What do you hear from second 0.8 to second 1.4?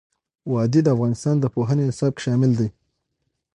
د افغانستان